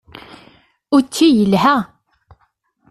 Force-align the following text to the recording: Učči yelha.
Učči 0.95 1.27
yelha. 1.37 1.75